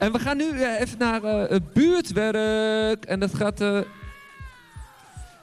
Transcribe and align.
En 0.00 0.12
we 0.12 0.18
gaan 0.18 0.36
nu 0.36 0.50
eh, 0.50 0.80
even 0.80 0.98
naar 0.98 1.24
eh, 1.24 1.48
het 1.48 1.72
buurtwerk. 1.72 3.04
En 3.04 3.20
dat 3.20 3.34
gaat... 3.34 3.60
eh, 3.60 3.80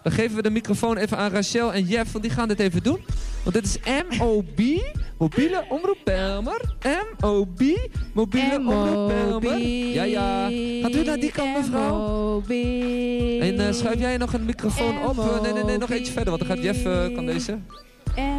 dan 0.04 0.12
geven 0.12 0.36
we 0.36 0.42
de 0.42 0.50
microfoon 0.50 0.98
even 0.98 1.18
aan 1.18 1.32
Rachel 1.32 1.74
en 1.74 1.84
Jeff, 1.84 2.12
want 2.12 2.24
die 2.24 2.34
gaan 2.34 2.48
dit 2.48 2.60
even 2.60 2.84
doen. 2.84 3.00
Want 3.44 3.56
dit 3.56 3.66
is 3.66 3.78
MOB, 4.18 4.60
mobiele 5.18 5.66
omroep 5.70 5.98
Belmer. 6.04 6.62
MOB, 7.20 7.62
mobiele 8.14 8.58
omroep 8.58 9.08
Belmer. 9.08 9.60
Ja, 9.60 10.04
ja. 10.04 10.44
Gaat 10.82 10.96
u 10.96 11.04
naar 11.04 11.20
die 11.20 11.32
kant, 11.32 11.58
mevrouw? 11.58 12.44
En 13.40 13.76
schuif 13.76 14.00
jij 14.00 14.18
nog 14.18 14.34
een 14.34 14.46
microfoon 14.46 15.08
op? 15.08 15.42
Nee, 15.42 15.54
nee, 15.54 15.64
nee, 15.64 15.78
nog 15.78 15.90
eentje 15.90 16.14
verder, 16.14 16.38
want 16.38 16.48
dan 16.48 16.58
gaat 16.58 16.66
Jeff, 16.66 17.14
kan 17.14 17.26
deze. 17.26 17.58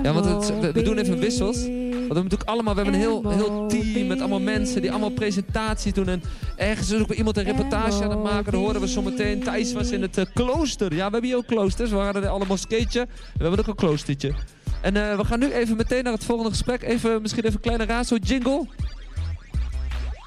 Ja, 0.03 0.13
want 0.13 0.25
het, 0.25 0.61
we, 0.61 0.73
we 0.73 0.83
doen 0.83 0.99
even 0.99 1.19
wissels. 1.19 1.67
Want 2.09 2.21
we 2.21 2.29
hebben 2.29 2.39
natuurlijk 2.39 2.51
allemaal, 2.51 2.75
we 2.75 2.81
hebben 2.81 3.01
een 3.01 3.07
heel, 3.07 3.31
heel 3.31 3.69
team 3.69 4.07
met 4.07 4.19
allemaal 4.21 4.41
mensen 4.41 4.81
die 4.81 4.91
allemaal 4.91 5.11
presentaties 5.11 5.93
doen. 5.93 6.09
En 6.09 6.23
ergens 6.57 6.91
is 6.91 7.01
ook 7.01 7.11
iemand 7.13 7.37
een 7.37 7.45
reportage 7.45 8.03
aan 8.05 8.11
het 8.11 8.23
maken. 8.23 8.53
Dan 8.53 8.61
horen 8.61 8.81
we 8.81 8.87
zometeen. 8.87 9.43
Thijs 9.43 9.73
was 9.73 9.91
in 9.91 10.03
het 10.03 10.19
eh, 10.19 10.25
klooster. 10.35 10.91
Ja, 10.91 10.97
we 11.07 11.13
hebben 11.13 11.25
hier 11.25 11.37
ook 11.37 11.47
kloosters. 11.47 11.91
We 11.91 11.97
hadden 11.97 12.23
er 12.23 12.29
alle 12.29 12.45
moskeetje. 12.47 13.07
We 13.35 13.43
hebben 13.43 13.59
ook 13.59 13.67
een 13.67 13.75
kloostertje. 13.75 14.35
En 14.83 15.11
eh, 15.11 15.17
we 15.17 15.25
gaan 15.25 15.39
nu 15.39 15.53
even 15.53 15.77
meteen 15.77 16.05
naar 16.05 16.13
het 16.13 16.25
volgende 16.25 16.51
gesprek. 16.51 16.83
Even, 16.83 17.23
misschien 17.23 17.45
even 17.45 17.55
een 17.55 17.61
kleine 17.61 17.85
razo 17.85 18.17
jingle. 18.17 18.67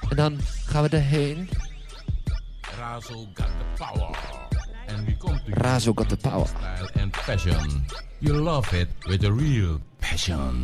En 0.09 0.15
dan 0.15 0.37
gaan 0.65 0.83
we 0.83 0.89
erheen. 0.89 1.49
Razo 2.79 3.27
got 3.33 3.47
the 3.47 3.83
power. 3.83 4.17
And 4.87 5.05
we 5.05 5.17
come 5.17 5.41
to 5.45 5.51
Razo 5.51 5.91
got 5.95 6.09
the 6.09 6.17
power. 6.17 6.47
style 6.47 7.01
and 7.01 7.11
passion. 7.25 7.85
You 8.19 8.37
love 8.37 8.79
it 8.79 8.87
with 9.07 9.23
a 9.23 9.31
real. 9.31 9.79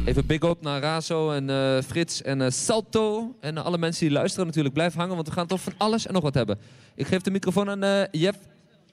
Even 0.05 0.25
big 0.25 0.43
up 0.43 0.61
naar 0.61 0.81
Razo 0.81 1.31
en 1.31 1.49
eh, 1.49 1.81
Frits 1.81 2.21
en 2.21 2.41
eh, 2.41 2.49
Salto. 2.49 3.35
En 3.39 3.57
alle 3.57 3.77
mensen 3.77 4.05
die 4.05 4.15
luisteren 4.15 4.45
natuurlijk. 4.45 4.73
Blijf 4.73 4.93
hangen, 4.93 5.15
want 5.15 5.27
we 5.27 5.33
gaan 5.33 5.47
toch 5.47 5.61
van 5.61 5.73
alles 5.77 6.07
en 6.07 6.13
nog 6.13 6.23
wat 6.23 6.33
hebben. 6.33 6.59
Ik 6.95 7.07
geef 7.07 7.21
de 7.21 7.31
microfoon 7.31 7.69
aan 7.69 7.83
eh, 7.83 8.01
Jeff 8.11 8.37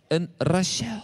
en 0.08 0.30
Rachel. 0.38 1.02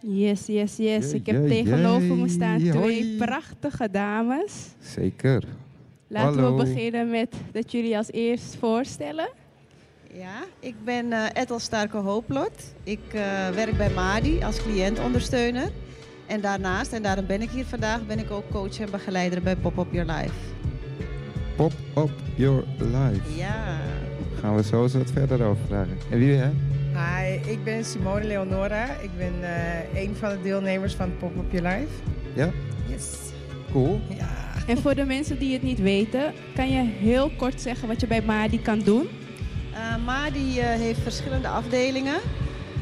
Yes, 0.00 0.46
yes, 0.46 0.76
yes. 0.76 1.12
Ik 1.12 1.26
heb 1.26 1.48
tegenover 1.48 2.16
me 2.16 2.28
staan 2.28 2.58
twee 2.58 2.72
hoi. 2.72 3.16
prachtige 3.16 3.90
dames. 3.90 4.52
Zeker. 4.80 5.42
Laten 6.06 6.42
Hallo. 6.42 6.56
we 6.56 6.64
beginnen 6.64 7.10
met 7.10 7.34
dat 7.52 7.72
jullie 7.72 7.96
als 7.96 8.12
eerst 8.12 8.56
voorstellen. 8.60 9.28
Ja, 10.14 10.44
ik 10.60 10.74
ben 10.84 11.12
eh 11.12 11.42
Ethel 11.42 11.58
Starke 11.58 11.96
Hooplot. 11.96 12.74
Ik 12.84 13.12
eh, 13.12 13.48
werk 13.48 13.76
bij 13.76 13.90
Madi 13.90 14.42
als 14.42 14.62
cliëntondersteuner. 14.62 15.70
En 16.26 16.40
daarnaast, 16.40 16.92
en 16.92 17.02
daarom 17.02 17.26
ben 17.26 17.42
ik 17.42 17.50
hier 17.50 17.64
vandaag, 17.64 18.06
ben 18.06 18.18
ik 18.18 18.30
ook 18.30 18.50
coach 18.50 18.80
en 18.80 18.90
begeleider 18.90 19.42
bij 19.42 19.56
Pop 19.56 19.78
Up 19.78 19.92
Your 19.92 20.12
Life. 20.12 20.34
Pop 21.56 21.72
up 21.96 22.10
your 22.34 22.64
life. 22.78 23.36
Ja. 23.36 23.78
Gaan 24.40 24.56
we 24.56 24.62
zo 24.62 24.82
eens 24.82 24.94
wat 24.94 25.10
verder 25.12 25.46
over 25.46 25.64
vragen. 25.66 25.96
En 26.10 26.18
wie 26.18 26.28
ben 26.28 26.36
jij? 26.36 26.52
Hi, 26.92 27.50
ik 27.50 27.64
ben 27.64 27.84
Simone 27.84 28.24
Leonora. 28.24 28.84
Ik 28.84 29.10
ben 29.16 29.34
eh, 29.42 30.02
een 30.02 30.14
van 30.16 30.28
de 30.30 30.42
deelnemers 30.42 30.94
van 30.94 31.16
Pop 31.16 31.36
Up 31.36 31.52
Your 31.52 31.68
Life. 31.68 31.92
Ja? 32.34 32.50
Yes. 32.86 33.16
Cool. 33.70 34.00
Ja. 34.08 34.42
En 34.66 34.78
voor 34.78 34.94
de 34.94 35.04
mensen 35.04 35.38
die 35.38 35.52
het 35.52 35.62
niet 35.62 35.80
weten, 35.80 36.32
kan 36.54 36.70
je 36.70 36.82
heel 36.82 37.30
kort 37.36 37.60
zeggen 37.60 37.88
wat 37.88 38.00
je 38.00 38.06
bij 38.06 38.22
Madi 38.22 38.62
kan 38.62 38.78
doen? 38.78 39.08
Eh, 39.74 40.04
Madi 40.04 40.58
eh, 40.58 40.66
heeft 40.66 41.00
verschillende 41.00 41.48
afdelingen. 41.48 42.20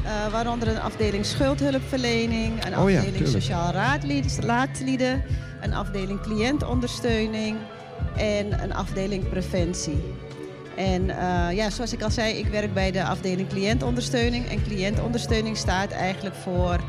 Eh, 0.05 0.31
waaronder 0.31 0.67
een 0.67 0.79
afdeling 0.79 1.25
schuldhulpverlening, 1.25 2.65
een 2.65 2.77
Oh 2.77 2.79
afdeling 2.79 3.27
sociaal 3.27 3.71
raadlied- 3.71 4.39
raadlieden, 4.39 5.23
een 5.61 5.73
afdeling 5.73 6.21
cliëntondersteuning 6.21 7.57
en 8.17 8.63
een 8.63 8.73
afdeling 8.73 9.29
preventie. 9.29 10.03
En 10.75 11.09
eh, 11.09 11.55
ja, 11.55 11.69
zoals 11.69 11.93
ik 11.93 12.01
al 12.01 12.11
zei, 12.11 12.33
ik 12.33 12.47
werk 12.47 12.73
bij 12.73 12.91
de 12.91 13.03
afdeling 13.03 13.47
cliëntondersteuning. 13.47 14.47
En 14.47 14.63
cliëntondersteuning 14.63 15.57
staat 15.57 15.91
eigenlijk 15.91 16.35
voor 16.35 16.79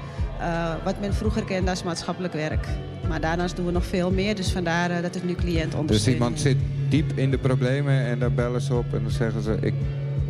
eh, 0.40 0.74
wat 0.84 1.00
men 1.00 1.14
vroeger 1.14 1.44
kende 1.44 1.70
als 1.70 1.82
maatschappelijk 1.82 2.32
werk. 2.32 2.66
Maar 3.08 3.20
daarnaast 3.20 3.56
doen 3.56 3.66
we 3.66 3.72
nog 3.72 3.86
veel 3.86 4.10
meer, 4.10 4.36
dus 4.36 4.52
vandaar 4.52 5.02
dat 5.02 5.14
het 5.14 5.24
nu 5.24 5.34
Dus 5.34 5.44
cliëntondersteuning 5.44 6.24
iemand 6.24 6.40
zit 6.40 6.56
diep 6.88 7.12
in 7.14 7.30
de 7.30 7.38
problemen 7.38 8.04
en 8.04 8.18
dan 8.18 8.34
bellen 8.34 8.60
ze 8.60 8.74
op 8.74 8.94
en 8.94 9.02
dan 9.02 9.10
zeggen 9.10 9.42
ze... 9.42 9.56
Ik, 9.60 9.74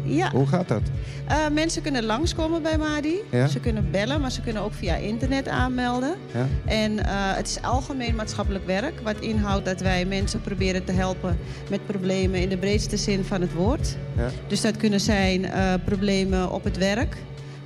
Ja. 0.02 0.30
Hoe 0.30 0.46
gaat 0.46 0.68
dat? 0.68 0.82
Eh, 1.26 1.36
mensen 1.52 1.82
kunnen 1.82 2.04
langskomen 2.04 2.62
bij 2.62 2.78
Madi. 2.78 3.16
Ja. 3.30 3.46
Ze 3.46 3.60
kunnen 3.60 3.90
bellen, 3.90 4.20
maar 4.20 4.32
ze 4.32 4.40
kunnen 4.40 4.62
ook 4.62 4.72
via 4.72 4.94
internet 4.94 5.48
aanmelden. 5.48 6.14
Ja? 6.32 6.46
En 6.64 6.98
eh, 6.98 7.06
het 7.12 7.46
is 7.46 7.62
algemeen 7.62 8.14
maatschappelijk 8.14 8.66
werk, 8.66 9.00
wat 9.02 9.20
inhoudt 9.20 9.64
dat 9.64 9.80
wij 9.80 10.04
mensen 10.04 10.40
proberen 10.40 10.84
te 10.84 10.92
helpen 10.92 11.38
met 11.70 11.86
problemen 11.86 12.40
in 12.40 12.48
de 12.48 12.56
breedste 12.56 12.96
zin 12.96 13.24
van 13.24 13.40
het 13.40 13.52
woord. 13.52 13.96
Ja? 14.16 14.28
Dus 14.46 14.60
dat 14.60 14.76
kunnen 14.76 15.00
zijn 15.00 15.44
eh, 15.44 15.74
problemen 15.84 16.50
op 16.50 16.64
het 16.64 16.76
werk, 16.78 17.16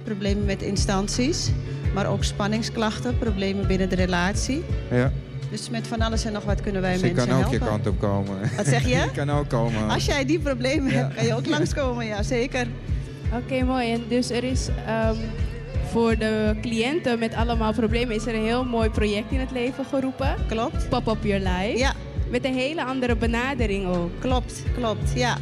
problemen 0.04 0.44
met 0.44 0.62
instanties, 0.62 1.50
maar 1.94 2.06
ook 2.06 2.24
spanningsklachten, 2.24 3.18
problemen 3.18 3.66
binnen 3.66 3.88
de 3.88 3.96
relatie. 3.96 4.64
Ja. 4.90 5.12
Dus 5.50 5.70
met 5.70 5.86
van 5.86 6.00
alles 6.00 6.24
en 6.24 6.32
nog 6.32 6.44
wat 6.44 6.60
kunnen 6.60 6.82
wij 6.82 6.92
Dus 6.92 7.02
ik 7.02 7.14
mensen 7.14 7.26
kan 7.28 7.36
ook 7.44 7.50
helpen. 7.50 7.66
je 7.66 7.72
kant 7.72 7.86
op 7.86 8.00
komen. 8.00 8.36
Wat 8.56 8.66
zeg 8.66 8.86
je? 8.88 8.94
ik 9.12 9.12
kan 9.14 9.30
ook 9.30 9.48
komen. 9.48 9.88
Als 9.90 10.04
jij 10.04 10.24
die 10.24 10.38
problemen 10.38 10.92
Ja. 10.92 10.96
hebt, 10.98 11.14
kan 11.14 11.24
je 11.26 11.34
ook 11.34 11.46
langskomen, 11.46 12.06
ja 12.06 12.22
zeker. 12.22 12.66
Oké, 13.32 13.64
mooi. 13.64 13.92
En 13.92 14.02
dus 14.08 14.30
er 14.30 14.44
is 14.44 14.68
ehm, 14.86 15.14
voor 15.90 16.18
de 16.18 16.54
cliënten 16.62 17.18
met 17.18 17.34
allemaal 17.34 17.72
problemen 17.72 18.14
is 18.16 18.26
er 18.26 18.34
een 18.34 18.44
heel 18.44 18.64
mooi 18.64 18.90
project 18.90 19.30
in 19.32 19.40
het 19.40 19.50
leven 19.50 19.84
geroepen. 19.84 20.34
Klopt. 20.48 20.88
Pop 20.88 21.06
Up 21.06 21.24
Your 21.24 21.42
Life. 21.48 21.78
Ja. 21.78 21.92
Met 22.30 22.44
een 22.44 22.54
hele 22.54 22.84
andere 22.84 23.16
benadering 23.16 23.86
ook. 23.86 24.10
Klopt, 24.20 24.62
klopt, 24.78 25.12
ja. 25.14 25.36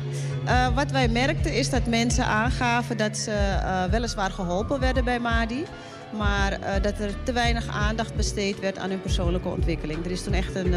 Eh, 0.45 0.75
wat 0.75 0.91
wij 0.91 1.09
merkten 1.09 1.55
is 1.55 1.71
dat 1.71 1.87
mensen 1.87 2.25
aangaven 2.27 2.97
dat 2.97 3.17
ze 3.17 3.31
eh, 3.31 3.85
weliswaar 3.91 4.31
geholpen 4.31 4.81
werden 4.81 5.05
bij 5.05 5.19
MADI. 5.19 5.65
Maar 6.17 6.53
eh, 6.53 6.83
dat 6.83 6.99
er 6.99 7.23
te 7.23 7.33
weinig 7.33 7.67
aandacht 7.69 8.15
besteed 8.15 8.61
werd 8.61 8.79
aan 8.79 8.91
hun 8.91 9.01
persoonlijke 9.01 9.49
ontwikkeling. 9.49 10.05
Er 10.05 10.11
is 10.11 10.23
toen 10.23 10.33
echt 10.33 10.55
een 10.55 10.75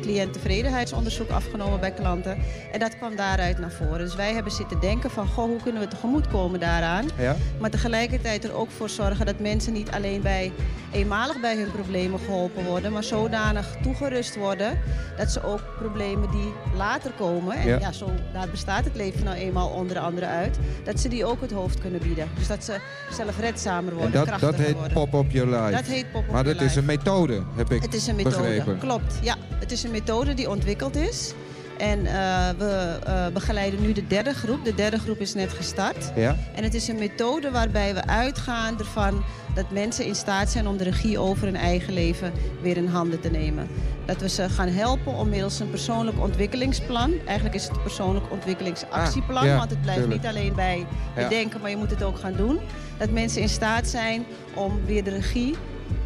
cliënttevredenheidsonderzoek 0.00 1.30
afgenomen 1.30 1.80
bij 1.80 1.90
klanten. 1.92 2.38
En 2.72 2.78
dat 2.78 2.96
kwam 2.96 3.16
daaruit 3.16 3.58
naar 3.58 3.70
voren. 3.70 3.98
Dus 3.98 4.14
wij 4.14 4.32
hebben 4.32 4.52
zitten 4.52 4.80
denken 4.80 5.10
van, 5.10 5.26
goh, 5.26 5.44
hoe 5.44 5.62
kunnen 5.62 5.82
we 5.82 5.88
tegemoetkomen 5.88 6.60
daaraan? 6.60 7.08
Ja? 7.18 7.36
Maar 7.60 7.70
tegelijkertijd 7.70 8.44
er 8.44 8.54
ook 8.54 8.70
voor 8.70 8.88
zorgen 8.88 9.26
dat 9.26 9.38
mensen 9.38 9.72
niet 9.72 9.90
alleen 9.90 10.22
bij 10.22 10.52
eenmalig 10.92 11.40
bij 11.40 11.56
hun 11.56 11.70
problemen 11.70 12.20
geholpen 12.20 12.64
worden, 12.64 12.92
maar 12.92 13.04
zodanig 13.04 13.76
toegerust 13.82 14.36
worden 14.36 14.78
dat 15.16 15.30
ze 15.30 15.42
ook 15.42 15.60
problemen 15.78 16.30
die 16.30 16.52
later 16.76 17.10
komen, 17.18 17.56
en 17.56 17.66
Ja. 17.66 17.78
ja, 17.78 17.92
zo, 17.92 18.10
daar 18.32 18.48
bestaat 18.50 18.84
het 18.84 18.96
leven 18.96 19.24
nou 19.24 19.36
eenmaal 19.36 19.68
onder 19.68 19.98
andere 19.98 20.26
uit, 20.26 20.58
dat 20.84 21.00
ze 21.00 21.08
die 21.08 21.24
ook 21.24 21.40
het 21.40 21.52
hoofd 21.52 21.80
kunnen 21.80 22.00
bieden. 22.00 22.28
Dus 22.38 22.46
dat 22.46 22.64
ze 22.64 22.80
zelfredzamer 23.10 23.94
worden, 23.94 24.12
dat, 24.12 24.24
krachtiger 24.26 24.55
dat 24.55 24.55
heet. 24.58 24.92
Pop 24.92 25.14
Up 25.14 25.30
Your 25.30 25.50
Life. 25.50 25.70
Dat 25.76 25.84
heet 25.86 26.12
Pop 26.12 26.24
Up 26.24 26.30
maar 26.32 26.44
dat 26.44 26.54
is 26.54 26.60
Life. 26.60 26.78
een 26.78 26.84
methode, 26.84 27.42
heb 27.56 27.72
ik 27.72 27.82
Het 27.82 27.94
is 27.94 28.06
een 28.06 28.16
methode, 28.16 28.36
begrepen. 28.36 28.78
klopt. 28.78 29.18
Ja, 29.22 29.34
het 29.58 29.72
is 29.72 29.82
een 29.82 29.90
methode 29.90 30.34
die 30.34 30.50
ontwikkeld 30.50 30.96
is. 30.96 31.32
En 31.78 32.06
eh, 32.06 32.14
we 32.58 32.98
eh, 33.04 33.26
begeleiden 33.32 33.80
nu 33.80 33.92
de 33.92 34.06
derde 34.06 34.34
groep. 34.34 34.64
De 34.64 34.74
derde 34.74 34.98
groep 34.98 35.18
is 35.20 35.34
net 35.34 35.52
gestart. 35.52 36.12
Ja? 36.14 36.36
En 36.54 36.62
het 36.64 36.74
is 36.74 36.88
een 36.88 36.98
methode 36.98 37.50
waarbij 37.50 37.94
we 37.94 38.06
uitgaan 38.06 38.78
ervan 38.78 39.24
dat 39.54 39.70
mensen 39.70 40.04
in 40.06 40.14
staat 40.14 40.50
zijn 40.50 40.66
om 40.68 40.76
de 40.76 40.84
regie 40.84 41.18
over 41.18 41.44
hun 41.44 41.56
eigen 41.56 41.92
leven 41.92 42.32
weer 42.62 42.76
in 42.76 42.86
handen 42.86 43.20
te 43.20 43.28
nemen. 43.30 43.66
Dat 44.04 44.20
we 44.20 44.28
ze 44.28 44.48
gaan 44.48 44.68
helpen 44.68 45.12
om 45.12 45.28
middels 45.28 45.60
een 45.60 45.70
persoonlijk 45.70 46.20
ontwikkelingsplan. 46.20 47.12
Eigenlijk 47.26 47.54
is 47.56 47.64
het 47.64 47.76
een 47.76 47.82
persoonlijk 47.82 48.24
ontwikkelingsactieplan, 48.30 49.42
Ah, 49.42 49.48
ja, 49.48 49.56
want 49.56 49.70
het 49.70 49.80
blijft 49.82 50.00
tuurlijk. 50.00 50.22
niet 50.22 50.30
alleen 50.30 50.54
bij 50.54 50.86
Ja. 51.16 51.22
bedenken, 51.28 51.60
maar 51.60 51.70
je 51.70 51.76
moet 51.76 51.90
het 51.90 52.02
ook 52.02 52.18
gaan 52.18 52.34
doen. 52.36 52.58
Dat 52.98 53.10
mensen 53.10 53.42
in 53.42 53.48
staat 53.48 53.88
zijn 53.88 54.24
om 54.54 54.72
weer 54.84 55.04
de 55.04 55.10
regie 55.10 55.54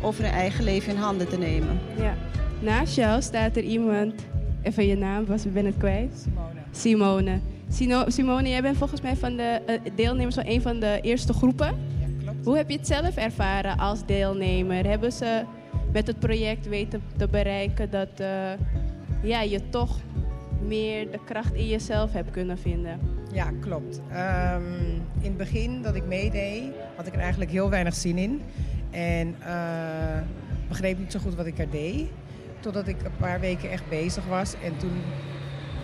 over 0.03 0.25
hun 0.25 0.33
eigen 0.33 0.65
leven 0.65 0.93
in 0.93 0.99
handen 0.99 1.29
te 1.29 1.39
nemen. 1.39 1.81
Ja. 1.97 2.15
Naast 2.61 2.97
jou 2.97 3.23
staat 3.23 3.57
er 3.57 3.63
iemand, 3.63 4.15
even 4.63 4.87
je 4.87 4.97
naam, 4.97 5.27
was, 5.27 5.45
ik 5.45 5.53
ben 5.53 5.65
het 5.65 5.77
kwijt. 5.79 6.27
Simone. 6.71 7.41
Simone. 7.69 8.11
Simone, 8.11 8.49
jij 8.49 8.63
bent 8.63 8.77
volgens 8.77 9.01
mij 9.01 9.17
van 9.17 9.37
de 9.37 9.61
eh, 9.67 9.81
deelnemers 9.95 10.35
van 10.35 10.47
een 10.47 10.63
van 10.63 10.81
de 10.81 10.99
eerste 11.03 11.33
groepen. 11.33 11.67
Ja, 11.67 12.07
klopt. 12.23 12.45
Hoe 12.45 12.57
heb 12.57 12.71
je 12.71 12.77
het 12.77 12.87
zelf 12.87 13.17
ervaren 13.17 13.79
als 13.79 14.07
deelnemer? 14.07 14.87
Hebben 14.87 15.13
ze 15.13 15.45
met 15.93 16.07
het 16.07 16.19
project 16.19 16.69
weten 16.69 17.03
te 17.17 17.29
bereiken 17.29 17.91
dat 17.91 18.09
eh, 18.17 18.53
ja, 19.23 19.41
je 19.41 19.69
toch 19.69 19.99
meer 20.67 21.11
de 21.11 21.19
kracht 21.25 21.55
in 21.55 21.67
jezelf 21.67 22.13
hebt 22.13 22.31
kunnen 22.31 22.59
vinden? 22.59 23.01
Ja, 23.33 23.51
klopt. 23.61 24.01
Ehm, 24.13 24.63
in 25.21 25.29
het 25.29 25.37
begin 25.37 25.83
dat 25.83 25.95
ik 25.95 26.07
meedeed, 26.07 26.63
had 26.97 27.07
ik 27.07 27.15
er 27.15 27.21
eigenlijk 27.21 27.51
heel 27.51 27.71
weinig 27.71 27.95
zin 27.95 28.19
in. 28.19 28.41
En 28.91 29.35
eh, 29.47 30.19
begreep 30.69 30.99
niet 30.99 31.13
zo 31.13 31.19
goed 31.19 31.35
wat 31.35 31.47
ik 31.47 31.59
er 31.59 31.71
deed. 31.71 32.07
Totdat 32.61 32.89
ik 32.89 32.97
een 33.05 33.17
paar 33.19 33.41
weken 33.41 33.71
echt 33.71 33.89
bezig 33.89 34.27
was. 34.27 34.55
En 34.65 34.77
toen 34.77 34.93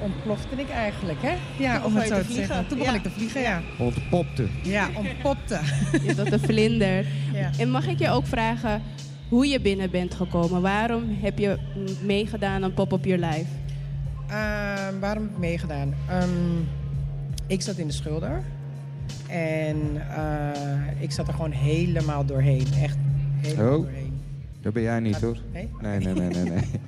ontplofte 0.00 0.56
ik 0.56 0.70
eigenlijk, 0.70 1.18
hè? 1.22 1.34
Ja, 1.58 1.84
om 1.84 1.94
het 1.96 2.02
je 2.08 2.14
zo 2.14 2.18
te 2.18 2.24
vliegen. 2.24 2.46
zeggen. 2.46 2.66
Toen 2.68 2.78
begon 2.78 2.92
Ja. 2.92 2.98
ik 2.98 3.04
te 3.04 3.10
vliegen, 3.10 3.40
ja. 3.40 3.60
Ontpopte. 3.78 4.46
Ja, 4.62 4.88
ontpopte. 4.94 5.60
Is 6.06 6.16
dat 6.16 6.32
een 6.32 6.40
vlinder? 6.40 7.06
Ja. 7.32 7.50
En 7.58 7.70
mag 7.70 7.86
ik 7.86 7.98
je 7.98 8.08
ook 8.10 8.26
vragen 8.26 8.82
hoe 9.28 9.46
je 9.46 9.60
binnen 9.60 9.90
bent 9.90 10.14
gekomen? 10.14 10.62
Waarom 10.62 11.16
heb 11.20 11.38
je 11.38 11.58
meegedaan 12.02 12.64
aan 12.64 12.74
Pop 12.74 12.92
Up 12.92 13.04
Your 13.04 13.24
Life? 13.26 13.46
Ehm, 14.28 14.98
waarom 15.00 15.22
heb 15.22 15.32
ik 15.32 15.38
meegedaan? 15.38 15.94
Ehm, 16.08 16.28
Ik 17.46 17.62
zat 17.62 17.76
in 17.76 17.86
de 17.86 17.92
schulder. 17.92 18.42
En 19.28 19.76
eh, 20.16 21.02
ik 21.02 21.10
zat 21.12 21.28
er 21.28 21.34
gewoon 21.34 21.50
helemaal 21.50 22.24
doorheen. 22.24 22.66
Echt 22.82 22.96
helemaal 23.40 23.74
Oh. 23.78 23.82
doorheen. 23.82 24.20
Dat 24.60 24.72
ben 24.72 24.82
jij 24.82 25.00
niet, 25.00 25.20
hoor. 25.20 25.38
Nee? 25.52 25.68
Nee, 25.80 25.98
nee, 25.98 26.14
nee, 26.14 26.28
nee. 26.28 26.44
nee. 26.44 26.64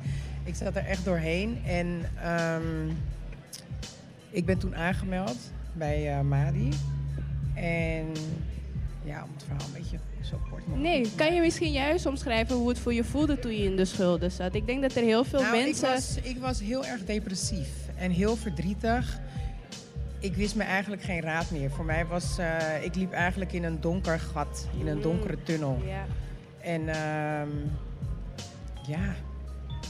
Ik 0.45 0.55
zat 0.55 0.77
er 0.77 0.85
echt 0.85 1.05
doorheen. 1.05 1.59
En 1.67 1.87
ehm, 2.23 2.89
ik 4.31 4.45
ben 4.47 4.59
toen 4.59 4.77
aangemeld 4.77 5.37
bij 5.73 6.13
eh, 6.17 6.21
Madi. 6.21 6.69
En 7.55 8.07
ja, 9.05 9.23
om 9.23 9.31
het 9.35 9.43
verhaal 9.47 9.67
een 9.67 9.83
beetje 9.83 9.99
zo 10.21 10.37
kort 10.51 10.67
mogelijk 10.69 10.83
Nee, 10.83 11.11
kan 11.17 11.35
je 11.35 11.41
misschien 11.41 11.73
juist 11.73 12.07
omschrijven 12.07 12.57
hoe 12.57 12.69
het 12.69 12.79
voor 12.79 12.95
je 12.95 13.05
voelde 13.05 13.39
toen 13.39 13.53
je 13.53 13.65
in 13.65 13.77
de 13.77 13.85
schulden 13.85 14.31
zat? 14.31 14.55
Ik 14.55 14.67
denk 14.67 14.83
dat 14.83 14.95
er 14.95 15.03
heel 15.03 15.25
veel 15.25 15.41
Nou, 15.41 15.57
mensen... 15.65 15.89
Ik 15.89 15.95
was, 15.95 16.19
ik 16.23 16.39
was 16.39 16.61
heel 16.61 16.85
erg 16.85 17.05
depressief 17.05 17.69
en 17.97 18.11
heel 18.11 18.37
verdrietig. 18.37 19.21
Ik 20.21 20.35
wist 20.35 20.57
me 20.57 20.63
eigenlijk 20.63 21.03
geen 21.03 21.21
raad 21.21 21.51
meer. 21.51 21.71
Voor 21.71 21.85
mij 21.85 22.07
was, 22.07 22.39
eh, 22.39 22.85
ik 22.85 22.95
liep 22.95 23.13
eigenlijk 23.13 23.53
in 23.53 23.65
een 23.65 23.81
donker 23.81 24.21
gat, 24.21 24.69
in 24.81 24.87
een 24.87 24.97
Mm. 24.97 25.03
donkere 25.03 25.43
tunnel. 25.43 25.83
Ja. 25.87 26.05
En 26.61 26.81
ehm, 26.89 27.49
ja, 28.87 29.15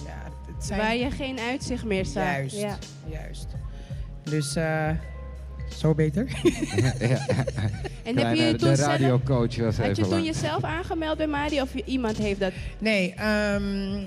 ja, 0.06 0.22
het 0.54 0.64
zijn 0.64 0.80
Waar 0.80 0.96
je 0.96 1.10
geen 1.10 1.38
uitzicht 1.38 1.84
meer 1.84 2.04
zag. 2.06 2.24
juist, 2.24 2.56
Ja. 2.60 2.76
juist. 3.06 3.46
Dus 4.22 4.56
eh, 4.56 4.90
zo 5.76 5.94
beter. 5.94 6.26
ja. 6.98 7.26
En 8.08 8.16
heb 8.16 8.24
Kleine- 8.26 8.40
je 8.40 8.46
je 8.46 8.52
de 8.52 8.58
toen 8.58 8.76
zelf, 8.76 8.88
radiocoach 8.90 9.56
was 9.56 9.76
had 9.76 9.96
je 9.96 10.02
toen 10.02 10.10
lang. 10.10 10.24
jezelf 10.26 10.62
aangemeld 10.64 11.16
bij 11.16 11.26
Madi 11.26 11.60
of 11.60 11.74
je- 11.74 11.84
iemand 11.84 12.16
heeft 12.16 12.40
dat? 12.40 12.52
Nee, 12.78 13.14
ehm, 13.14 14.02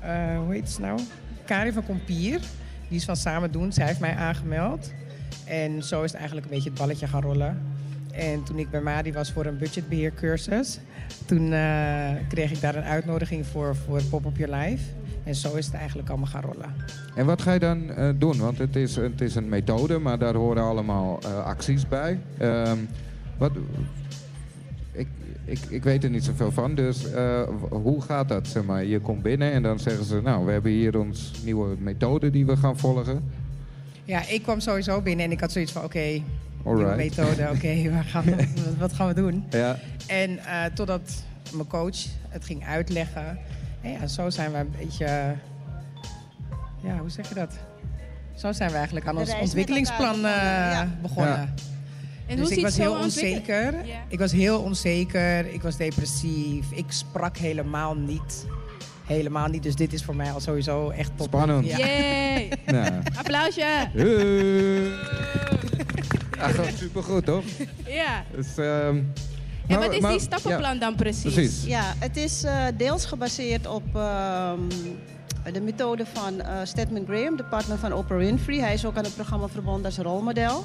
eh, 0.00 0.38
hoe 0.38 0.52
heet 0.52 0.70
ze 0.70 0.80
nou? 0.80 1.00
Karin 1.44 1.72
van 1.72 1.86
Kompier. 1.86 2.40
Die 2.88 2.98
is 2.98 3.04
van 3.04 3.16
Samen 3.16 3.52
Doen. 3.52 3.72
Zij 3.72 3.86
heeft 3.86 4.00
mij 4.00 4.14
aangemeld. 4.14 4.92
En 5.44 5.82
zo 5.82 6.02
is 6.02 6.10
het 6.10 6.18
eigenlijk 6.18 6.46
een 6.46 6.54
beetje 6.54 6.70
het 6.70 6.78
balletje 6.78 7.06
gaan 7.06 7.22
rollen. 7.22 7.62
En 8.14 8.42
toen 8.42 8.58
ik 8.58 8.70
bij 8.70 8.80
Madi 8.80 9.12
was 9.12 9.32
voor 9.32 9.46
een 9.46 9.58
budgetbeheercursus... 9.58 10.78
toen 11.24 11.52
eh, 11.52 12.10
kreeg 12.28 12.52
ik 12.52 12.60
daar 12.60 12.74
een 12.74 12.82
uitnodiging 12.82 13.46
voor, 13.46 13.76
voor 13.76 14.02
Pop 14.02 14.24
Up 14.24 14.36
Your 14.36 14.56
Life. 14.56 14.84
En 15.24 15.34
zo 15.34 15.54
is 15.54 15.66
het 15.66 15.74
eigenlijk 15.74 16.08
allemaal 16.08 16.26
gaan 16.26 16.42
rollen. 16.42 16.74
En 17.14 17.26
wat 17.26 17.42
ga 17.42 17.52
je 17.52 17.58
dan 17.58 17.90
eh, 17.90 18.08
doen? 18.18 18.38
Want 18.38 18.58
het 18.58 18.76
is, 18.76 18.96
het 18.96 19.20
is 19.20 19.34
een 19.34 19.48
methode, 19.48 19.98
maar 19.98 20.18
daar 20.18 20.34
horen 20.34 20.62
allemaal 20.62 21.18
eh, 21.22 21.44
acties 21.44 21.88
bij. 21.88 22.18
Ehm, 22.38 22.78
wat, 23.38 23.52
ik, 24.92 25.08
ik, 25.44 25.58
ik 25.68 25.82
weet 25.82 26.04
er 26.04 26.10
niet 26.10 26.24
zoveel 26.24 26.52
van, 26.52 26.74
dus 26.74 27.06
hoe 27.70 28.02
gaat 28.02 28.28
dat? 28.28 28.46
Zeg 28.46 28.64
maar? 28.64 28.84
Je 28.84 29.00
komt 29.00 29.22
binnen 29.22 29.52
en 29.52 29.62
dan 29.62 29.78
zeggen 29.78 30.04
ze, 30.04 30.20
nou, 30.20 30.46
we 30.46 30.52
hebben 30.52 30.70
hier 30.70 30.98
ons 30.98 31.32
nieuwe 31.44 31.76
methode 31.78 32.30
die 32.30 32.46
we 32.46 32.56
gaan 32.56 32.78
volgen. 32.78 33.22
Ja, 34.04 34.26
ik 34.28 34.42
kwam 34.42 34.60
sowieso 34.60 35.00
binnen 35.00 35.24
en 35.26 35.32
ik 35.32 35.40
had 35.40 35.52
zoiets 35.52 35.72
van... 35.72 35.84
oké, 35.84 36.22
nieuwe 36.64 36.94
methode, 36.96 37.48
oké, 37.54 37.82
waar 37.94 38.04
gaan 38.04 38.24
we- 38.24 38.46
wat- 38.78 38.92
gaan 38.92 39.08
we 39.08 39.14
doen? 39.14 39.44
Ja. 39.50 39.78
En 40.06 40.38
eh, 40.38 40.64
totdat 40.74 41.22
mijn 41.52 41.66
coach 41.66 41.96
het 42.28 42.44
ging 42.44 42.66
uitleggen. 42.66 43.38
En 43.82 43.90
ja, 43.90 44.06
zo 44.06 44.30
zijn 44.30 44.52
we 44.52 44.58
een 44.58 44.74
beetje... 44.78 45.04
eh, 45.04 45.30
ja, 46.82 46.98
hoe 46.98 47.10
zeg 47.10 47.28
je 47.28 47.34
dat? 47.34 47.54
Zo 48.36 48.52
zijn 48.52 48.70
we 48.70 48.76
eigenlijk 48.76 49.06
aan 49.06 49.16
ons 49.18 49.34
ontwikkelingsplan 49.40 50.14
elkaar 50.16 50.72
eh, 50.72 50.88
begonnen, 50.88 50.92
ja. 50.92 50.98
begonnen. 51.02 51.32
Ja. 51.32 51.54
En 52.26 52.36
dus 52.36 52.48
hoe 52.48 52.56
ik 52.56 52.62
was 52.62 52.76
heel 52.76 52.94
onzeker. 52.98 53.86
Ja. 53.86 53.96
Ik 54.08 54.18
was 54.18 54.32
heel 54.32 54.60
onzeker. 54.60 55.52
Ik 55.52 55.62
was 55.62 55.76
depressief. 55.76 56.70
Ik 56.72 56.84
sprak 56.88 57.36
helemaal 57.36 57.94
niet. 57.96 58.46
Helemaal 59.06 59.48
niet. 59.48 59.62
Dus 59.62 59.74
dit 59.74 59.92
is 59.92 60.02
voor 60.04 60.16
mij 60.16 60.30
al 60.32 60.40
sowieso 60.40 60.90
echt 60.90 61.10
top. 61.16 61.26
Spannend. 61.26 61.66
Ja. 61.66 61.76
Yay! 61.78 62.48
Nou. 62.66 62.92
Applausje! 63.18 63.88
Ja, 66.38 66.48
gewoon 66.48 66.70
supergoed, 66.78 67.24
toch? 67.24 67.44
Ja. 67.86 68.24
Dus, 68.36 68.46
ehm, 68.56 68.66
En 68.66 69.04
maar- 69.68 69.78
wat 69.78 69.92
is 69.94 70.00
maar- 70.00 70.10
die 70.10 70.20
stappenplan 70.20 70.78
dan 70.78 70.94
precies? 70.94 71.22
Ja, 71.22 71.30
precies. 71.32 71.64
Ja, 71.64 71.92
het 71.98 72.16
is 72.16 72.42
eh, 72.44 72.64
deels 72.76 73.04
gebaseerd 73.04 73.66
op 73.66 73.82
ehm, 73.96 74.58
de 75.52 75.60
methode 75.60 76.04
van 76.12 76.40
eh 76.40 76.56
Stedman 76.64 77.04
Graham, 77.06 77.36
de 77.36 77.44
partner 77.44 77.78
van 77.78 77.92
Oprah 77.92 78.18
Winfrey. 78.18 78.58
Hij 78.58 78.74
is 78.74 78.84
ook 78.84 78.96
aan 78.96 79.04
het 79.04 79.14
programma 79.14 79.48
verbonden 79.48 79.84
als 79.84 79.96
rolmodel. 79.98 80.64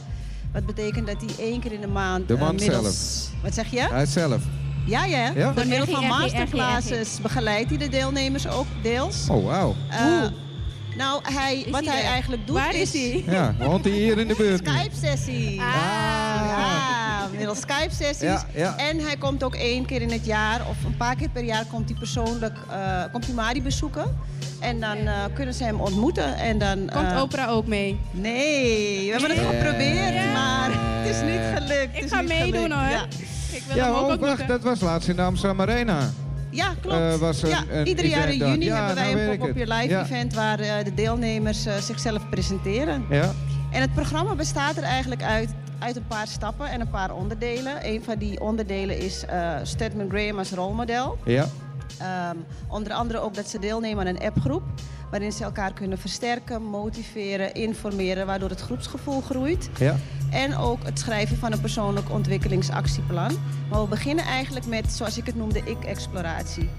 Wat 0.53 0.65
betekent 0.65 1.07
dat 1.07 1.15
hij 1.21 1.45
één 1.45 1.59
keer 1.59 1.71
in 1.71 1.81
de 1.81 1.88
maand... 1.88 2.27
De 2.27 2.33
eh, 2.33 2.39
man 2.39 2.56
middels, 2.56 3.30
Wat 3.44 3.53
zeg 3.53 3.71
je? 3.71 3.88
Hij 3.89 4.06
zelf. 4.06 4.41
Ja, 4.89 5.06
ja. 5.06 5.31
Ja? 5.36 5.51
Door 5.51 5.68
middel 5.68 5.88
van 5.88 6.06
masterclasses 6.07 7.21
begeleidt 7.21 7.69
hij 7.69 7.77
de 7.77 7.89
deelnemers 7.89 8.47
ook 8.47 8.65
deels. 8.81 9.27
Oh, 9.30 9.45
wauw. 9.45 9.75
Eh, 9.89 9.97
nou, 10.97 11.21
hij, 11.24 11.65
wat 11.71 11.86
hij 11.86 11.95
hij 11.95 12.03
eigenlijk 12.03 12.47
doet 12.47 12.56
Waar 12.56 12.75
is 12.75 12.94
hij? 12.94 13.24
Ja, 13.25 13.56
woont 13.59 13.83
hij 13.86 13.94
hier 13.94 14.18
in 14.18 14.27
de 14.27 14.36
buurt? 14.36 14.68
Skype-sessie. 14.68 15.62
Ah. 15.62 15.65
Ja, 16.47 17.27
middels 17.38 17.59
Skype-sessies. 17.59 18.21
Ja, 18.21 18.45
ja. 18.56 18.77
En 18.77 19.00
hij 19.00 19.18
komt 19.18 19.44
ook 19.44 19.56
één 19.56 19.86
keer 19.86 20.01
in 20.01 20.12
het 20.12 20.25
jaar, 20.25 20.62
of 20.69 20.83
een 20.86 20.97
paar 20.97 21.15
keer 21.15 21.30
per 21.30 21.44
jaar, 21.44 21.65
komt 21.65 21.89
hij 21.89 21.97
persoonlijk 21.97 22.57
eh, 22.69 23.03
komt 23.12 23.25
hij 23.25 23.36
Mari 23.36 23.62
bezoeken. 23.62 24.18
En 24.59 24.80
dan 24.80 24.97
eh, 24.97 25.13
kunnen 25.33 25.53
ze 25.53 25.63
hem 25.63 25.81
ontmoeten. 25.81 26.36
En 26.38 26.57
dan, 26.57 26.89
Komt 26.94 27.21
Oprah 27.21 27.50
ook 27.50 27.68
mee? 27.68 28.00
Nee, 28.12 29.06
we 29.06 29.12
hebben 29.12 29.30
het 29.30 29.56
geprobeerd, 29.56 30.31
maar 30.33 30.69
het 30.71 31.15
is 31.15 31.21
niet 31.21 31.41
gelukt. 31.57 32.03
Ik 32.03 32.09
ga 32.09 32.21
meedoen 32.21 32.71
gelukt. 32.71 32.74
hoor. 32.74 33.07
Ja, 33.67 33.73
Ik 33.73 33.73
wil 33.73 33.75
Ja, 33.75 33.85
hem 33.85 34.11
ook 34.11 34.21
oh, 34.21 34.27
wacht, 34.29 34.47
dat 34.47 34.61
was 34.61 34.79
laatst 34.79 35.07
in 35.09 35.15
de 35.15 35.21
Amsterdam 35.21 35.61
Arena. 35.61 36.09
ja 36.50 36.73
klopt. 36.81 36.97
Eh, 36.97 37.15
was 37.15 37.41
een- 37.44 37.50
ja, 37.50 37.63
een 37.71 37.88
ieder 37.88 38.06
jaar 38.06 38.29
in 38.31 38.38
juni 38.38 38.65
Ja, 38.65 38.75
hebben 38.77 38.95
wij 39.03 39.13
nou 39.13 39.29
een 39.31 39.38
pop-up 39.38 39.56
life 39.67 39.88
Ja. 39.89 40.01
event 40.03 40.33
waar 40.33 40.59
eh, 40.59 40.83
de 40.83 40.94
deelnemers 40.94 41.65
eh, 41.65 41.75
zichzelf 41.75 42.29
presenteren. 42.29 43.06
Ja. 43.09 43.31
En 43.71 43.81
het 43.81 43.94
programma 43.94 44.35
bestaat 44.35 44.77
er 44.77 44.83
eigenlijk 44.83 45.23
uit, 45.23 45.50
uit 45.79 45.95
een 45.95 46.07
paar 46.07 46.27
stappen 46.27 46.69
en 46.69 46.81
een 46.81 46.89
paar 46.89 47.13
onderdelen. 47.13 47.73
Een 47.88 48.03
van 48.03 48.15
die 48.17 48.39
onderdelen 48.41 48.97
is 49.00 49.25
Stedman 49.63 50.09
Graham 50.09 50.38
als 50.38 50.51
rolmodel. 50.51 51.17
Ja. 51.25 51.45
Ehm, 52.00 52.35
onder 52.67 52.94
andere 52.94 53.19
ook 53.19 53.33
dat 53.35 53.50
ze 53.50 53.59
deelnemen 53.59 54.07
aan 54.07 54.15
een 54.15 54.21
appgroep. 54.21 54.63
Waarin 55.12 55.31
ze 55.31 55.44
elkaar 55.44 55.73
kunnen 55.73 55.97
versterken, 55.97 56.62
motiveren, 56.63 57.53
informeren. 57.53 58.25
Waardoor 58.25 58.50
het 58.50 58.62
groepsgevoel 58.62 59.21
groeit. 59.21 59.69
Ja. 59.77 59.95
En 60.31 60.57
ook 60.57 60.83
het 60.83 60.99
schrijven 60.99 61.37
van 61.37 61.51
een 61.51 61.61
persoonlijk 61.61 62.11
ontwikkelingsactieplan. 62.11 63.31
Maar 63.69 63.81
we 63.81 63.87
beginnen 63.87 64.25
eigenlijk 64.25 64.65
met, 64.65 64.91
zoals 64.91 65.17
ik 65.17 65.25
het 65.25 65.35
noemde, 65.35 65.61
ik-exploratie. 65.63 66.69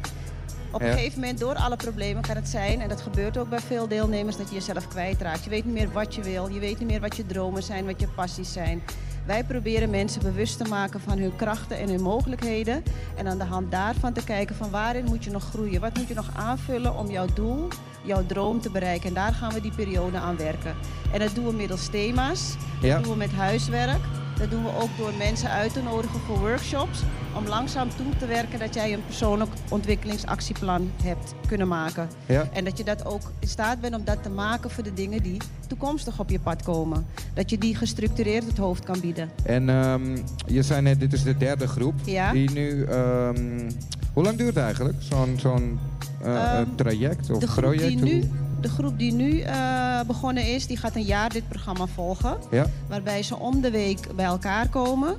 Op 0.73 0.81
een 0.81 0.87
Ja. 0.87 0.93
gegeven 0.93 1.21
moment, 1.21 1.39
door 1.39 1.55
alle 1.55 1.77
problemen, 1.77 2.23
kan 2.23 2.37
het 2.37 2.49
zijn, 2.49 2.81
en 2.81 2.89
dat 2.89 3.01
gebeurt 3.01 3.39
ook 3.39 3.49
bij 3.49 3.61
veel 3.61 3.89
deelnemers, 3.89 4.37
dat 4.37 4.49
je 4.49 4.55
jezelf 4.55 4.89
kwijtraakt. 4.89 5.45
Je 5.45 5.51
weet 5.51 5.65
niet 5.65 5.75
meer 5.75 5.93
wat 5.93 6.15
je 6.15 6.23
wil, 6.23 6.49
je 6.49 6.61
weet 6.61 6.79
niet 6.79 6.89
meer 6.89 7.01
wat 7.01 7.17
je 7.17 7.27
dromen 7.27 7.63
zijn, 7.63 7.87
wat 7.87 8.01
je 8.01 8.09
passies 8.09 8.53
zijn. 8.53 8.83
Wij 9.27 9.45
proberen 9.45 9.91
mensen 9.91 10.23
bewust 10.23 10.59
te 10.59 10.65
maken 10.65 11.01
van 11.01 11.19
hun 11.19 11.37
krachten 11.37 11.79
en 11.79 11.89
hun 11.89 12.03
mogelijkheden. 12.03 12.83
En 13.17 13.29
aan 13.29 13.39
de 13.39 13.45
hand 13.45 13.71
daarvan 13.71 14.13
te 14.13 14.25
kijken 14.25 14.57
van 14.57 14.71
waarin 14.71 15.05
moet 15.05 15.25
je 15.25 15.31
nog 15.31 15.45
groeien. 15.45 15.81
Wat 15.81 15.97
moet 15.97 16.09
je 16.09 16.15
nog 16.15 16.31
aanvullen 16.37 16.95
om 16.99 17.11
jouw 17.11 17.27
doel, 17.35 17.69
jouw 18.03 18.27
droom 18.27 18.61
te 18.61 18.71
bereiken. 18.71 19.09
En 19.09 19.15
daar 19.15 19.33
gaan 19.33 19.53
we 19.53 19.61
die 19.61 19.73
periode 19.77 20.19
aan 20.19 20.37
werken. 20.37 20.75
En 21.13 21.19
dat 21.19 21.35
doen 21.35 21.47
we 21.47 21.53
middels 21.53 21.89
thema's. 21.89 22.57
Ja. 22.81 22.95
Dat 22.95 23.05
doen 23.05 23.13
we 23.13 23.19
met 23.19 23.33
huiswerk. 23.33 24.01
Dat 24.39 24.51
doen 24.51 24.63
we 24.63 24.71
ook 24.81 24.89
door 24.99 25.13
mensen 25.19 25.51
uit 25.51 25.73
te 25.73 25.83
nodigen 25.83 26.21
voor 26.21 26.39
workshops. 26.39 27.03
Om 27.37 27.47
langzaam 27.47 27.89
toe 27.97 28.17
te 28.19 28.27
werken 28.27 28.59
dat 28.59 28.75
jij 28.75 28.93
een 28.93 29.05
persoonlijk 29.05 29.51
ontwikkelingsactieplan 29.69 30.91
hebt 31.03 31.35
kunnen 31.47 31.69
maken. 31.69 32.09
Ja. 32.27 32.49
En 32.53 32.65
dat 32.65 32.79
je 32.79 32.85
dat 32.85 33.07
ook 33.07 33.23
in 33.39 33.49
staat 33.49 33.81
bent 33.81 33.95
om 33.95 34.05
dat 34.05 34.23
te 34.23 34.31
maken 34.31 34.71
voor 34.71 34.85
de 34.85 34.95
dingen 34.95 35.23
die 35.23 35.41
toekomstig 35.67 36.19
op 36.19 36.31
je 36.31 36.41
pad 36.41 36.63
komen. 36.63 37.07
Dat 37.35 37.51
je 37.51 37.59
die 37.59 37.75
gestructureerd 37.75 38.47
het 38.47 38.59
hoofd 38.59 38.85
kan 38.85 39.01
bieden. 39.01 39.31
En 39.43 39.69
ehm, 39.69 40.19
je 40.47 40.63
zei 40.63 40.83
net, 40.83 41.01
dit 41.01 41.13
is 41.13 41.23
de 41.23 41.37
derde 41.37 41.69
groep. 41.69 41.95
Ja. 42.05 42.33
Die 42.33 42.51
nu... 42.51 42.85
ehm, 42.85 43.71
hoe 44.13 44.25
lang 44.25 44.37
duurt 44.37 44.55
het 44.55 44.65
eigenlijk? 44.65 44.97
Zo'n 44.99 45.35
zo'n 45.39 45.79
eh, 46.23 46.35
Ehm, 46.35 46.57
eh, 46.57 46.63
traject 46.77 47.31
of 47.31 47.39
De 47.39 47.47
groep, 47.47 47.65
project? 47.65 47.89
die 47.89 48.15
nu, 48.15 48.31
de 48.61 48.69
groep 48.69 48.99
die 48.99 49.13
nu 49.13 49.41
eh, 49.41 50.01
begonnen 50.07 50.47
is, 50.55 50.67
die 50.67 50.77
gaat 50.77 50.95
een 50.97 51.03
jaar 51.03 51.29
dit 51.33 51.49
programma 51.49 51.87
volgen. 51.87 52.37
Ja. 52.51 52.67
Waarbij 52.89 53.23
ze 53.23 53.37
om 53.37 53.61
de 53.61 53.71
week 53.71 54.15
bij 54.17 54.25
elkaar 54.25 54.69
komen. 54.69 55.17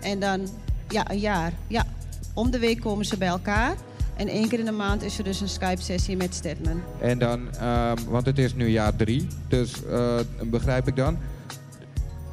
En 0.00 0.20
dan, 0.20 0.40
ja, 0.88 1.10
een 1.10 1.18
jaar. 1.18 1.52
Ja, 1.66 1.84
om 2.34 2.50
de 2.50 2.58
week 2.58 2.80
komen 2.80 3.04
ze 3.04 3.16
bij 3.18 3.28
elkaar. 3.28 3.74
En 4.16 4.28
één 4.28 4.48
keer 4.48 4.58
in 4.58 4.64
de 4.64 4.70
maand 4.72 5.02
is 5.02 5.18
er 5.18 5.24
dus 5.24 5.40
een 5.40 5.48
Skype-sessie 5.48 6.16
met 6.16 6.34
Stedman. 6.34 6.80
En 7.00 7.18
dan, 7.18 7.40
ehm, 7.54 7.96
want 8.08 8.26
het 8.26 8.38
is 8.38 8.54
nu 8.54 8.68
jaar 8.68 8.96
drie, 8.96 9.26
dus 9.48 9.84
eh, 9.84 10.14
begrijp 10.44 10.88
ik 10.88 10.96
dan. 10.96 11.18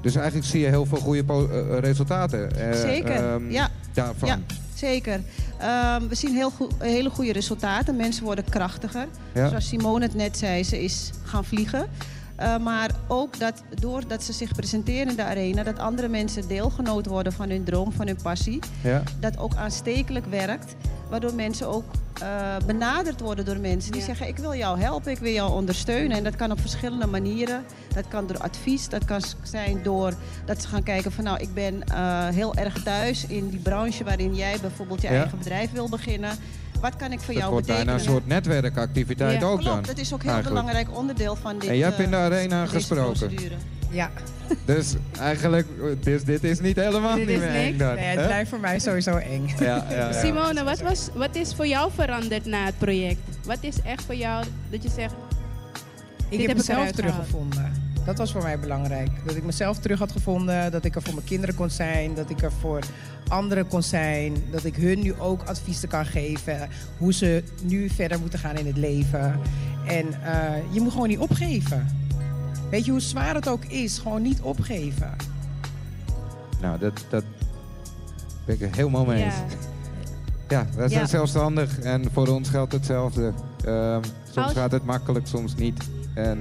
Dus 0.01 0.15
eigenlijk 0.15 0.47
zie 0.47 0.59
je 0.59 0.67
heel 0.67 0.85
veel 0.85 0.97
goede 0.97 1.23
eh, 1.27 1.79
resultaten. 1.79 2.71
eh, 2.71 2.79
Zeker, 2.79 3.15
ehm, 3.33 3.51
ja. 3.51 3.69
Daarvan. 3.93 4.27
Ja, 4.29 4.39
zeker. 4.75 5.21
Ehm, 5.59 6.07
we 6.07 6.15
zien 6.15 6.35
heel 6.35 6.49
goe- 6.49 6.69
hele 6.79 7.09
goede 7.09 7.31
resultaten. 7.31 7.95
Mensen 7.95 8.23
worden 8.23 8.49
krachtiger. 8.49 9.07
Ja. 9.33 9.47
Zoals 9.47 9.67
Simone 9.67 10.05
het 10.05 10.13
net 10.15 10.37
zei, 10.37 10.63
ze 10.63 10.83
is 10.83 11.09
gaan 11.23 11.45
vliegen. 11.45 11.85
Eh, 12.35 12.57
maar 12.57 12.89
ook 13.07 13.39
dat 13.39 13.61
doordat 13.79 14.23
ze 14.23 14.33
zich 14.33 14.51
presenteren 14.53 15.09
in 15.09 15.15
de 15.15 15.23
arena, 15.23 15.63
dat 15.63 15.79
andere 15.79 16.07
mensen 16.07 16.47
deelgenoot 16.47 17.05
worden 17.05 17.33
van 17.33 17.49
hun 17.49 17.63
droom, 17.63 17.91
van 17.91 18.07
hun 18.07 18.17
passie. 18.23 18.59
Ja. 18.83 19.03
Dat 19.19 19.37
ook 19.37 19.55
aanstekelijk 19.55 20.25
werkt, 20.25 20.75
waardoor 21.09 21.33
mensen 21.33 21.67
ook 21.67 21.83
eh, 22.21 22.55
benaderd 22.65 23.21
worden 23.21 23.45
door 23.45 23.57
mensen 23.59 23.91
die 23.91 23.99
Ja. 24.01 24.05
zeggen: 24.07 24.27
Ik 24.27 24.37
wil 24.37 24.55
jou 24.55 24.79
helpen, 24.79 25.11
ik 25.11 25.17
wil 25.17 25.31
jou 25.31 25.51
ondersteunen. 25.51 26.17
En 26.17 26.23
dat 26.23 26.35
kan 26.35 26.51
op 26.51 26.59
verschillende 26.59 27.07
manieren. 27.07 27.63
Dat 27.93 28.07
kan 28.07 28.27
door 28.27 28.37
advies, 28.37 28.89
dat 28.89 29.05
kan 29.05 29.21
zijn 29.43 29.83
door 29.83 30.13
dat 30.45 30.61
ze 30.61 30.67
gaan 30.67 30.83
kijken 30.83 31.11
van 31.11 31.23
nou, 31.23 31.39
ik 31.39 31.53
ben 31.53 31.83
eh, 31.83 32.27
heel 32.27 32.55
erg 32.55 32.83
thuis 32.83 33.25
in 33.27 33.49
die 33.49 33.59
branche 33.59 34.03
waarin 34.03 34.35
jij 34.35 34.57
bijvoorbeeld 34.61 35.01
je 35.01 35.07
Ja. 35.07 35.13
eigen 35.19 35.37
bedrijf 35.37 35.71
wil 35.71 35.89
beginnen. 35.89 36.31
Wat 36.81 36.95
kan 36.95 37.11
ik 37.11 37.19
voor 37.19 37.33
Dat 37.33 37.37
jou 37.41 37.51
wordt 37.51 37.67
bijna 37.67 37.81
betekenen? 37.83 38.07
een 38.07 38.11
soort 38.13 38.27
netwerkactiviteit 38.27 39.41
Ja, 39.41 39.47
ook 39.47 39.63
dan. 39.63 39.71
Klopt, 39.73 39.87
dat 39.87 39.97
is 39.97 40.13
ook 40.13 40.23
heel 40.23 40.31
eigenlijk. 40.31 40.61
belangrijk 40.61 40.97
onderdeel 40.97 41.35
van 41.35 41.59
dit. 41.59 41.69
En 41.69 41.77
jij 41.77 41.87
hebt 41.87 41.99
in 41.99 42.09
de 42.09 42.15
eh, 42.15 42.21
arena 42.23 42.65
gesproken. 42.65 43.05
procedure. 43.27 43.55
Ja, 43.89 44.09
Dus 44.65 44.93
eigenlijk, 45.19 45.67
eh, 45.81 45.85
dit, 45.99 46.25
dit 46.25 46.43
is 46.43 46.59
niet 46.59 46.75
helemaal 46.75 47.15
Dit 47.15 47.27
niet 47.27 47.35
is 47.35 47.41
meer 47.43 47.55
eng 47.55 47.77
dan. 47.77 47.95
nee, 47.95 48.03
het 48.05 48.19
hè? 48.19 48.25
blijft 48.25 48.49
voor 48.49 48.59
mij 48.59 48.79
sowieso 48.79 49.15
eng. 49.15 49.53
Ja, 49.59 49.65
ja, 49.89 49.95
ja. 49.95 50.11
Simone, 50.11 50.63
wat, 50.63 50.79
was, 50.81 51.09
wat 51.13 51.35
is 51.35 51.53
voor 51.55 51.67
jou 51.67 51.91
veranderd 51.95 52.45
na 52.45 52.65
het 52.65 52.77
project? 52.77 53.19
Wat 53.45 53.57
is 53.61 53.75
echt 53.83 54.03
voor 54.05 54.15
jou 54.15 54.45
dat 54.69 54.83
je 54.83 54.89
zegt, 54.95 55.13
Ik 56.29 56.37
Dit 56.37 56.47
heb 56.47 56.57
mezelf 56.57 56.91
teruggevonden. 56.91 57.93
Dat 58.05 58.17
was 58.17 58.31
voor 58.31 58.41
mij 58.43 58.59
belangrijk. 58.59 59.09
Dat 59.25 59.35
ik 59.35 59.43
mezelf 59.43 59.77
terug 59.79 59.99
had 59.99 60.11
gevonden. 60.11 60.71
Dat 60.71 60.85
ik 60.85 60.95
er 60.95 61.01
voor 61.01 61.13
mijn 61.13 61.25
kinderen 61.25 61.55
kon 61.55 61.69
zijn. 61.69 62.13
Dat 62.13 62.29
ik 62.29 62.41
er 62.41 62.51
voor 62.51 62.79
anderen 63.27 63.67
kon 63.67 63.83
zijn. 63.83 64.33
Dat 64.51 64.63
ik 64.63 64.75
hun 64.75 64.99
nu 65.01 65.19
ook 65.19 65.43
adviezen 65.43 65.89
kan 65.89 66.05
geven. 66.05 66.69
Hoe 66.97 67.13
ze 67.13 67.43
nu 67.63 67.89
verder 67.89 68.19
moeten 68.19 68.39
gaan 68.39 68.57
in 68.57 68.65
het 68.65 68.77
leven. 68.77 69.39
En 69.87 70.23
eh, 70.23 70.53
je 70.71 70.81
moet 70.81 70.91
gewoon 70.91 71.07
niet 71.07 71.19
opgeven. 71.19 71.87
Weet 72.69 72.85
je 72.85 72.91
hoe 72.91 72.99
zwaar 72.99 73.35
het 73.35 73.47
ook 73.49 73.65
is? 73.65 73.97
Gewoon 73.97 74.21
niet 74.21 74.41
opgeven. 74.41 75.15
Nou, 76.61 76.79
dat, 76.79 77.05
dat 77.09 77.23
ben 78.45 78.55
ik 78.55 78.61
er 78.61 78.75
helemaal 78.75 79.05
mee 79.05 79.23
eens. 79.23 79.33
ja, 80.49 80.59
Ja, 80.59 80.65
wij 80.75 80.87
zijn 80.89 81.01
Ja. 81.01 81.07
zelfstandig 81.07 81.79
en 81.79 82.05
voor 82.11 82.27
ons 82.27 82.49
geldt 82.49 82.71
hetzelfde. 82.73 83.33
Ehm, 83.65 84.03
soms 84.31 84.45
Als- 84.47 84.53
gaat 84.53 84.71
het 84.71 84.85
makkelijk, 84.85 85.27
soms 85.27 85.55
niet. 85.55 85.83
En 86.13 86.39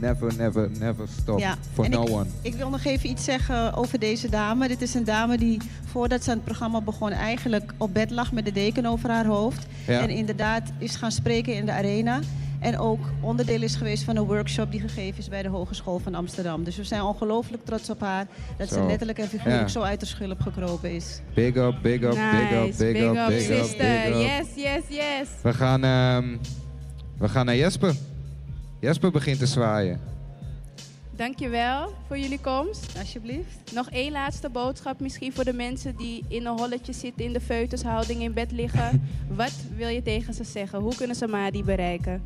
never, 0.00 0.32
never, 0.36 0.70
never 0.78 1.06
stop 1.20 1.38
Ja, 1.38 1.56
for 1.72 1.84
en 1.84 1.90
no 1.90 2.02
ik- 2.02 2.08
one. 2.10 2.26
Ik 2.42 2.54
wil 2.54 2.68
nog 2.70 2.84
even 2.84 3.08
iets 3.10 3.24
zeggen 3.24 3.74
over 3.74 3.98
deze 3.98 4.28
dame. 4.30 4.68
Dit 4.68 4.82
is 4.82 4.94
een 4.94 5.04
dame 5.04 5.38
die 5.38 5.60
voordat 5.86 6.24
ze 6.24 6.30
aan 6.30 6.36
het 6.36 6.44
programma 6.44 6.80
begon 6.80 7.10
eigenlijk 7.10 7.72
op 7.76 7.94
bed 7.94 8.10
lag 8.10 8.32
met 8.32 8.44
de 8.44 8.52
deken 8.52 8.86
over 8.86 9.10
haar 9.10 9.26
hoofd. 9.26 9.66
Ja. 9.86 10.00
En 10.00 10.10
inderdaad 10.10 10.62
is 10.78 10.96
gaan 10.96 11.12
spreken 11.12 11.54
in 11.54 11.66
de 11.66 11.72
arena. 11.72 12.20
En 12.60 12.78
ook 12.78 13.00
onderdeel 13.20 13.62
is 13.62 13.74
geweest 13.74 14.02
van 14.02 14.16
een 14.16 14.24
workshop 14.24 14.70
die 14.70 14.80
gegeven 14.80 15.18
is 15.18 15.28
bij 15.28 15.42
de 15.42 15.48
Hogeschool 15.48 15.98
van 15.98 16.14
Amsterdam. 16.14 16.64
Dus 16.64 16.76
we 16.76 16.84
zijn 16.84 17.02
ongelooflijk 17.02 17.64
trots 17.64 17.90
op 17.90 18.00
haar. 18.00 18.26
Dat 18.56 18.68
ze 18.68 18.82
letterlijk 18.82 19.18
en 19.18 19.28
figuurlijk 19.28 19.68
zo 19.68 19.80
uit 19.80 20.00
de 20.00 20.06
schulp 20.06 20.40
gekropen 20.40 20.90
is. 20.94 21.20
Big 21.34 21.54
up, 21.54 21.74
big 21.82 22.00
up, 22.02 22.10
big 22.10 22.52
up, 22.52 22.76
big, 22.78 23.02
up, 23.02 23.28
big 23.28 23.48
up, 23.50 23.58
sister. 23.58 23.76
big 23.78 24.08
up. 24.08 24.14
Yes, 24.14 24.46
yes, 24.56 24.82
yes. 24.88 25.28
We 25.42 25.52
gaan, 25.54 25.84
ehm, 25.84 26.36
we 27.18 27.28
gaan 27.28 27.46
naar 27.46 27.56
Jesper. 27.56 27.94
Jesper 28.80 29.10
begint 29.10 29.38
te 29.38 29.46
zwaaien. 29.46 30.00
Dankjewel 31.16 31.92
voor 32.06 32.18
jullie 32.18 32.40
komst. 32.40 32.98
Alsjeblieft. 32.98 33.72
Nog 33.74 33.90
één 33.90 34.12
laatste 34.12 34.48
boodschap 34.48 35.00
misschien 35.00 35.32
voor 35.32 35.44
de 35.44 35.52
mensen 35.52 35.96
die 35.96 36.24
in 36.28 36.46
een 36.46 36.58
holletje 36.58 36.92
zitten, 36.92 37.24
in 37.24 37.32
de 37.32 37.40
feutushouding 37.40 38.22
in 38.22 38.32
bed 38.32 38.52
liggen. 38.52 39.08
Wat 39.36 39.52
wil 39.76 39.88
je 39.88 40.02
tegen 40.02 40.34
ze 40.34 40.44
zeggen? 40.44 40.78
Hoe 40.78 40.94
kunnen 40.94 41.16
ze 41.16 41.26
Madi 41.26 41.64
bereiken? 41.64 42.22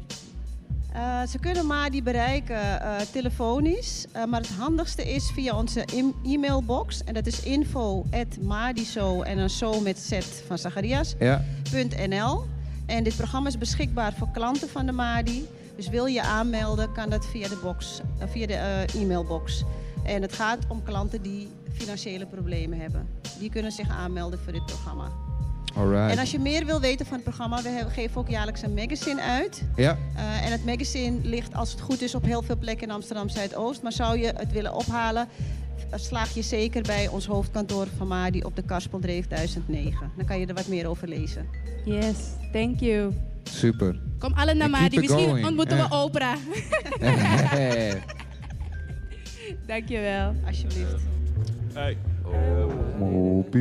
Eh, 0.92 1.22
ze 1.22 1.38
kunnen 1.38 1.66
Madi 1.66 2.02
bereiken 2.02 2.82
eh, 2.82 2.96
telefonisch. 3.12 4.06
eh, 4.12 4.24
maar 4.24 4.40
het 4.40 4.50
handigste 4.50 5.14
is 5.14 5.30
via 5.34 5.56
onze 5.56 5.84
e-mailbox. 6.24 7.04
En 7.04 7.14
dat 7.14 7.26
is 7.26 7.42
info.madiso 7.42 9.22
en 9.22 9.38
een 9.38 9.50
zo 9.50 9.80
met 9.80 9.98
z 9.98 10.18
van 10.46 10.58
Zacharias. 10.58 11.14
Ja, 11.18 11.44
.nl. 12.08 12.44
En 12.86 13.04
dit 13.04 13.16
programma 13.16 13.48
is 13.48 13.58
beschikbaar 13.58 14.12
voor 14.12 14.28
klanten 14.32 14.68
van 14.68 14.86
de 14.86 14.92
MADI. 14.92 15.44
Dus 15.76 15.88
wil 15.88 16.06
je 16.06 16.22
aanmelden, 16.22 16.92
kan 16.92 17.10
dat 17.10 17.26
via 17.26 17.48
de, 17.48 17.58
box, 17.62 18.00
eh, 18.18 18.28
via 18.28 18.46
de 18.46 18.54
eh, 18.54 19.02
e-mailbox. 19.02 19.64
En 20.04 20.22
het 20.22 20.32
gaat 20.32 20.58
om 20.68 20.82
klanten 20.82 21.22
die 21.22 21.48
financiële 21.72 22.26
problemen 22.26 22.80
hebben. 22.80 23.08
Die 23.38 23.50
kunnen 23.50 23.72
zich 23.72 23.88
aanmelden 23.90 24.38
voor 24.38 24.52
dit 24.52 24.66
programma. 24.66 25.08
alright. 25.76 26.10
En 26.12 26.18
als 26.18 26.30
je 26.30 26.38
meer 26.38 26.66
wil 26.66 26.80
weten 26.80 27.06
van 27.06 27.14
het 27.14 27.24
programma, 27.24 27.62
we 27.62 27.68
hebben- 27.68 27.92
geven 27.92 28.20
ook 28.20 28.28
jaarlijks 28.28 28.62
een 28.62 28.74
magazine 28.74 29.20
uit. 29.22 29.62
Ja, 29.76 29.98
Eh, 30.16 30.46
en 30.46 30.52
het 30.52 30.64
magazine 30.64 31.18
ligt, 31.22 31.54
als 31.54 31.70
het 31.72 31.80
goed 31.80 32.00
is, 32.02 32.14
op 32.14 32.24
heel 32.24 32.42
veel 32.42 32.56
plekken 32.56 32.86
in 32.88 32.94
Amsterdam 32.94 33.28
Zuidoost. 33.28 33.82
Maar 33.82 33.92
zou 33.92 34.18
je 34.18 34.32
het 34.36 34.52
willen 34.52 34.74
ophalen, 34.74 35.28
slaag 35.94 36.34
je 36.34 36.42
zeker 36.42 36.82
bij 36.82 37.08
ons 37.08 37.26
hoofdkantoor 37.26 37.86
van 37.96 38.06
MADI 38.08 38.42
op 38.42 38.56
de 38.56 38.62
Karspeldreef 38.62 39.26
1009. 39.26 40.10
Dan 40.16 40.26
kan 40.26 40.38
je 40.40 40.46
er 40.46 40.54
wat 40.54 40.66
meer 40.68 40.86
over 40.86 41.08
lezen. 41.08 41.46
Yes, 41.84 42.16
thank 42.52 42.80
you. 42.80 43.12
Super. 43.42 44.00
Kom 44.18 44.32
alle 44.32 44.54
naar 44.54 44.90
die 44.90 45.00
Misschien 45.00 45.44
ontmoeten 45.44 45.76
we 45.76 45.86
Oprah. 45.90 46.36
Dankjewel. 49.66 50.34
Alsjeblieft. 50.46 51.02
Hey. 51.72 51.96
MOB. 52.98 53.54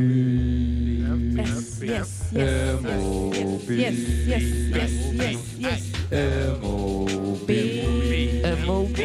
Yes, 1.34 1.78
yes, 1.80 2.08
yes. 2.32 2.80
MOB. 2.80 3.68
Yes, 3.68 3.96
yes, 4.26 4.42
yes, 4.68 4.90
yes, 5.12 5.38
yes. 5.58 5.80
MOB. 6.60 7.48
MOB. 8.66 8.66
MOB. 8.66 8.98